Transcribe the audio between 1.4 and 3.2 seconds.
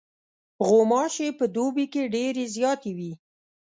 دوبي کې ډېرې زیاتې وي.